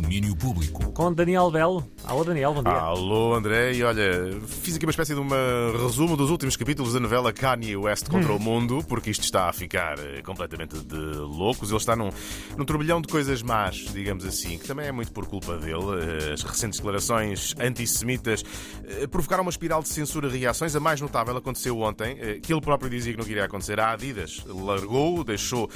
[0.00, 0.90] Domínio Público.
[0.90, 1.88] Com Daniel Belo.
[2.04, 2.72] Alô, Daniel, bom dia.
[2.72, 5.36] Alô, André, e olha, fiz aqui uma espécie de uma
[5.80, 8.36] resumo dos últimos capítulos da novela Kanye West contra Hum.
[8.36, 11.68] o Mundo, porque isto está a ficar eh, completamente de loucos.
[11.68, 12.10] Ele está num,
[12.56, 15.84] num turbilhão de coisas más, digamos assim, que também é muito por culpa dele.
[16.28, 18.42] Eh, As recentes declarações antissemitas
[18.84, 20.74] eh, provocaram uma espiral de censura e reações.
[20.74, 23.78] A mais notável aconteceu ontem, que ele próprio dizia que não queria acontecer.
[23.78, 25.70] A Adidas largou, deixou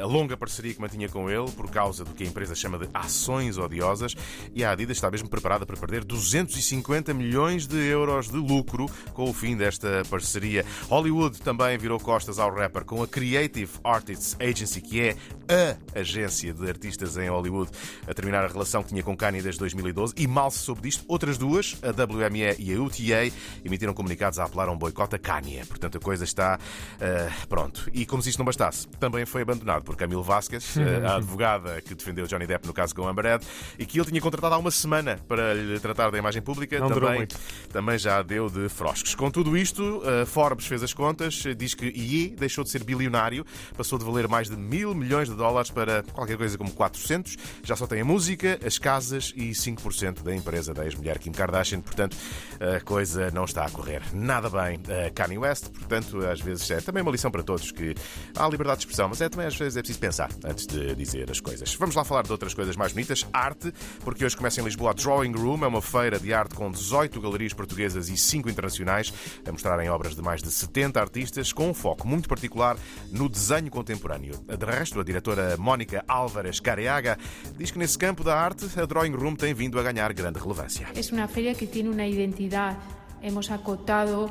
[0.00, 2.88] a longa parceria que mantinha com ele por causa do que a empresa chama de
[2.94, 4.14] ações odiosas
[4.54, 9.28] e a Adidas está mesmo preparada para perder 250 milhões de euros de lucro com
[9.28, 10.64] o fim desta parceria.
[10.88, 15.16] Hollywood também virou costas ao rapper com a Creative Artists Agency, que é
[15.94, 17.70] a agência de artistas em Hollywood,
[18.06, 21.04] a terminar a relação que tinha com Kanye desde 2012 e mal se soube disto,
[21.08, 25.18] outras duas, a WME e a UTA, emitiram comunicados a apelar a um boicote a
[25.18, 25.64] Kanye.
[25.66, 26.58] Portanto, a coisa está
[27.00, 27.88] eh, pronto.
[27.92, 31.80] E como se isto não bastasse, também foi abandonado por Camilo Vasquez, eh, a advogada
[31.80, 33.26] que defendeu Johnny Depp no caso com Amber
[33.78, 36.78] E que ele tinha contratado há uma semana para lhe tratar da imagem pública.
[36.78, 37.26] Não também,
[37.72, 39.14] também já deu de frosques.
[39.14, 43.44] Com tudo isto, Forbes fez as contas, diz que IE deixou de ser bilionário,
[43.76, 47.36] passou de valer mais de mil milhões de dólares para qualquer coisa como 400.
[47.62, 51.80] Já só tem a música, as casas e 5% da empresa da ex-mulher Kim Kardashian.
[51.80, 52.16] Portanto,
[52.60, 54.80] a coisa não está a correr nada bem.
[55.06, 57.94] A Kanye West, portanto, às vezes é também uma lição para todos que
[58.36, 61.30] há liberdade de expressão, mas é também às vezes é preciso pensar antes de dizer
[61.30, 61.74] as coisas.
[61.74, 63.21] Vamos lá falar de outras coisas mais bonitas.
[63.32, 63.72] Arte,
[64.04, 67.20] porque hoje começa em Lisboa a Drawing Room, é uma feira de arte com 18
[67.20, 69.12] galerias portuguesas e 5 internacionais,
[69.46, 72.76] a mostrarem obras de mais de 70 artistas, com um foco muito particular
[73.10, 74.34] no desenho contemporâneo.
[74.46, 77.18] De resto, a diretora Mónica Álvares Careaga
[77.56, 80.88] diz que nesse campo da arte a Drawing Room tem vindo a ganhar grande relevância.
[80.94, 82.78] Es una feria que tiene una identidad.
[83.22, 84.30] Hemos acotado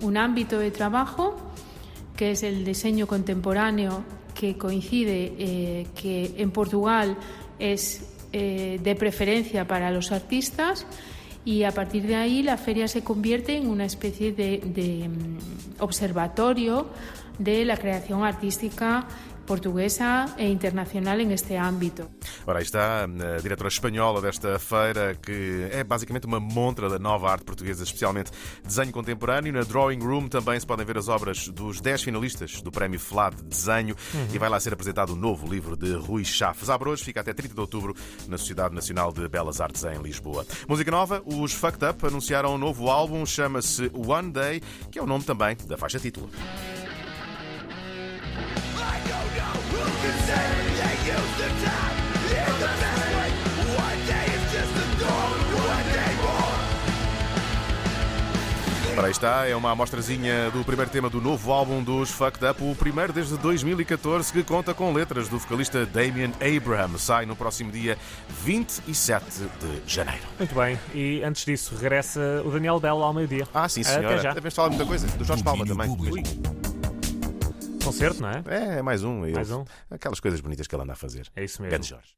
[0.00, 1.36] un ámbito de trabajo
[2.16, 7.16] que es el diseño contemporáneo que coincide eh, que en Portugal
[7.58, 10.86] es eh, de preferencia para los artistas
[11.44, 16.88] y a partir de ahí la feria se convierte en una especie de, mm, observatorio
[17.38, 19.06] de la creación artística
[19.48, 22.10] portuguesa e internacional en este ámbito.
[22.46, 27.30] Ora, aí está a diretora espanhola desta feira, que é basicamente uma montra da nova
[27.30, 28.30] arte portuguesa, especialmente
[28.62, 29.50] desenho contemporâneo.
[29.50, 33.36] Na Drawing Room também se podem ver as obras dos 10 finalistas do Prémio FLAD
[33.36, 33.96] de Desenho
[34.32, 36.68] e vai lá ser apresentado o novo livro de Rui Chaves.
[36.68, 37.96] Abre hoje, fica até 30 de outubro
[38.28, 40.46] na Sociedade Nacional de Belas Artes em Lisboa.
[40.68, 44.60] Música nova, os Fucked Up anunciaram um novo álbum, chama-se One Day,
[44.90, 46.28] que é o nome também da faixa título.
[58.98, 62.60] Ora, aí está, é uma amostrazinha do primeiro tema do novo álbum dos Fucked Up,
[62.64, 66.98] o primeiro desde 2014, que conta com letras do vocalista Damien Abraham.
[66.98, 67.96] Sai no próximo dia
[68.42, 69.24] 27
[69.60, 70.24] de janeiro.
[70.36, 70.76] Muito bem.
[70.92, 73.46] E antes disso, regressa o Daniel Belo ao meio-dia.
[73.54, 74.18] Ah, sim, Até senhora.
[74.18, 74.34] já.
[74.34, 75.06] Devemos falar muita coisa.
[75.06, 75.96] Do Jorge Palma também.
[77.84, 78.42] Concerto, não é?
[78.48, 79.30] É, é mais um.
[79.32, 79.64] Mais um.
[79.88, 81.28] Aquelas coisas bonitas que ele anda a fazer.
[81.36, 81.70] É isso mesmo.
[81.70, 82.08] Grande Jorge.